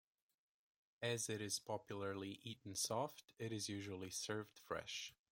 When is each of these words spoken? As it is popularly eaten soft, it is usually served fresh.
As 1.03 1.29
it 1.29 1.41
is 1.41 1.59
popularly 1.59 2.39
eaten 2.41 2.75
soft, 2.75 3.21
it 3.37 3.51
is 3.51 3.69
usually 3.69 4.09
served 4.09 4.57
fresh. 4.57 5.13